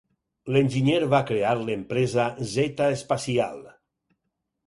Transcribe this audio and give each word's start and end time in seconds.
L'enginyer 0.53 1.01
va 1.09 1.19
crear 1.31 1.51
l'empresa 1.59 2.25
Zeta 2.53 2.87
Espacial. 2.97 3.61